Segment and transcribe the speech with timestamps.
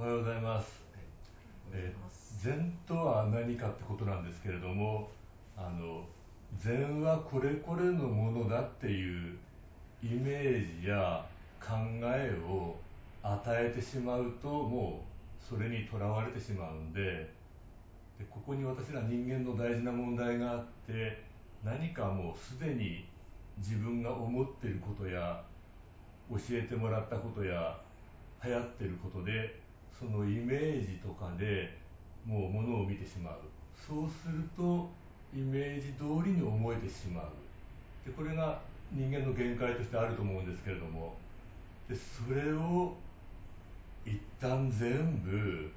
[0.00, 0.82] おはようございます。
[1.74, 5.10] えー禅とは何かってことなんですけれども、
[5.58, 6.06] あの
[6.56, 9.36] 禅はこれこれのものだっていう
[10.02, 11.22] イメージや
[11.60, 12.76] 考えを
[13.22, 15.04] 与えてしまうとも
[15.38, 21.22] うそれにとらわれてしまうんででここに私ら人間の大事な問題があって
[21.62, 23.04] 何かもうすでに
[23.58, 25.42] 自分が思っていることや
[26.30, 27.78] 教えてもらったことや
[28.42, 29.60] 流行ってることで
[29.98, 31.76] そのイメージとかで
[32.24, 33.34] もうものを見てしまう。
[33.74, 34.88] そうすると
[35.34, 37.26] イメージ通りに思えてしまう。
[38.06, 38.60] でこれが
[38.92, 41.14] 人間の限界としてあると思うんですけれども。
[41.88, 42.94] でそれを
[44.06, 45.70] 一旦全部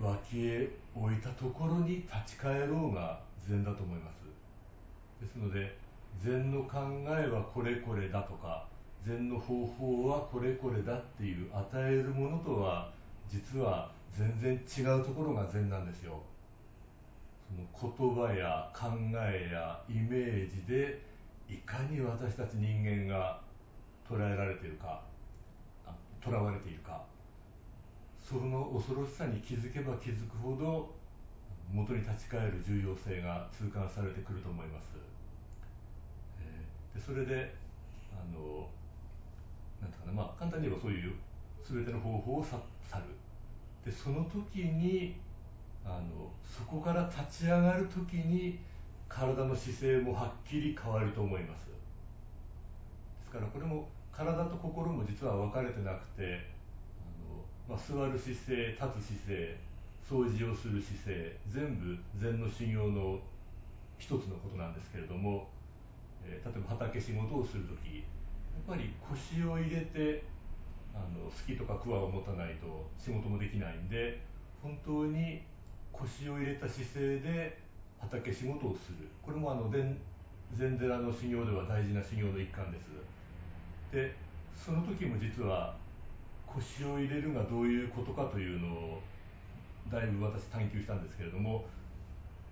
[0.00, 4.20] 脇へ置いたところに立ち返ろうが禅だと思います。
[5.20, 5.76] ですので
[6.22, 8.66] 禅の考えはこれこれだとか
[9.04, 12.90] 禅の方法はこれこれだっていう与えるものとは
[13.30, 16.20] 実は全然違うところが禅なんですよ。
[17.48, 21.00] その言葉や考えやイメージで
[21.48, 23.40] いかに私たち人間が
[24.08, 25.02] 捉えられているか
[26.20, 27.02] とらわれているか。
[28.20, 30.94] その恐ろしさに気づけば気づくほど
[31.72, 34.84] 元に立ち返る重要性が痛感されてくると思います、
[36.40, 37.54] えーでそれで
[38.12, 38.68] あの
[39.80, 41.12] なんていうかなまあ簡単に言えばそういう
[41.68, 42.56] 全ての方法を去
[42.98, 43.04] る。
[43.84, 45.16] でその時に
[45.84, 48.58] あのそこから立ち上がる時に
[49.08, 51.66] 体の姿勢もはっきり変わると思います。
[51.66, 51.72] で
[53.24, 56.46] すからこれも体と心も実は分かれてなくて
[57.00, 59.56] あの、まあ、座る姿勢立つ姿勢
[60.08, 63.18] 掃除をする姿勢全部禅の修行の
[63.98, 65.48] 一つのことなんですけれども、
[66.24, 70.22] えー例えば畑仕事をする時やっぱり腰を入れて
[70.94, 74.20] あの好きとかクワを持たないと仕事もできないんで
[74.62, 75.42] 本当に
[75.92, 77.58] 腰を入れた姿勢で
[78.00, 79.08] 畑仕事をする。
[79.22, 79.96] これもあの禅
[80.56, 82.88] 禅寺の修行では大事な修行の一環です。
[83.92, 84.14] で
[84.54, 85.74] その時も実は
[86.46, 89.00] 腰を入れるがどういうことかというのを
[89.90, 91.64] だいぶ私探求したんですけれども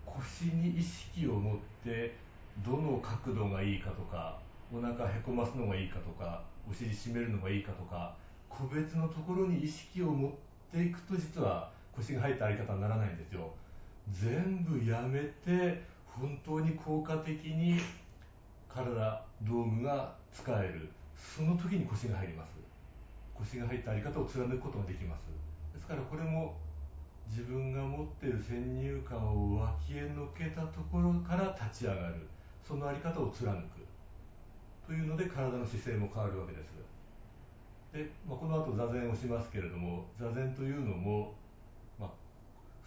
[0.05, 2.17] 腰に意識を持って
[2.65, 4.39] どの角度がいいかとか
[4.73, 8.15] お腹へこますのがいいかとかお尻締めるのがいいかとか
[8.49, 10.33] 個別のところに意識を持っ
[10.73, 13.51] ていくと実は腰が入ったあり方にならないんですよ。
[14.11, 17.79] 全部やめて本当に効果的に
[18.69, 20.89] 体道具が使える。
[21.17, 22.53] その時に腰が入ります。
[23.35, 25.27] 腰が入ったあり方を貫くことができます。
[25.75, 26.57] ですからこれも
[27.29, 32.27] 自分が持っている先入観を脇へのけたところから立ち上がる。
[32.67, 33.79] そのあり方を貫く。
[34.87, 36.73] というので体の姿勢も変わるわけです。
[37.99, 41.35] で、まあ、この後座禅をしますけれども座禅というのも、
[41.99, 42.11] まあ、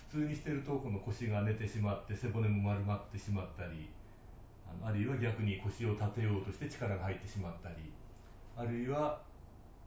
[0.07, 3.89] 普通にしているとこの腰が寝てしまって背骨も丸まってしまったり
[4.65, 7.75] あのあるいは逆に腰を立てようとして力が入ってしまったり
[8.55, 9.19] あるいは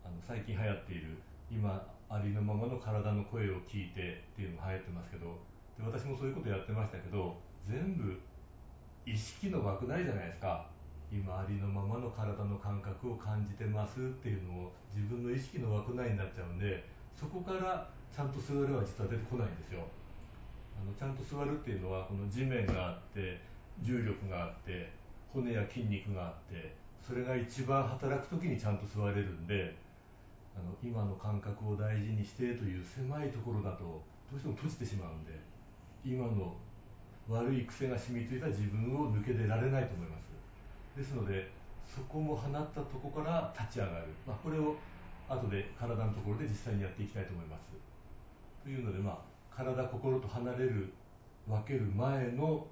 [0.05, 1.17] あの最近流行っている
[1.51, 5.41] 今ありのままの体の声を聞いてっていうのが流行ってますけど
[5.81, 8.21] で私もそういうことやってましたけど全部
[9.07, 10.67] 意識の枠ないじゃないですか。
[11.13, 16.85] 今ありのままの体の感覚を感じてますっていうのを自分の意識の枠内になっちゃうんで
[17.15, 19.83] そこからちゃんと座るは実は出てこないんですよ。
[20.81, 23.41] あのちゃんと座るっていうのはこの地面があって
[23.81, 24.91] 重力があって
[25.33, 29.77] 骨や筋肉があってそれが一番働く時にちゃんと座れるんで
[30.57, 33.85] あの今の感覚を大事にしてという狭いところだと
[34.31, 35.39] どうしても閉じてしまうんで
[36.05, 36.55] 今の
[37.29, 40.34] 悪い癖が染みついた自分を抜け出られないと思います。
[40.97, 41.51] ですので
[41.85, 44.77] そこも放ったとこから立ち上がる、まあ、これを
[45.29, 47.65] 後で体のところで実際にやっていきたいと思います。
[48.63, 49.19] というのでまあ
[49.55, 50.93] 体心と離れる
[51.47, 52.67] 分ける前の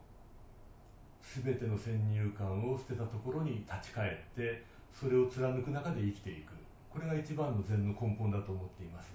[1.23, 6.53] 全ての先入観を捨てたところに立ち返ってそれを貫く中で生きていく。
[6.91, 9.13] これが一番の禅の根本だと思っています。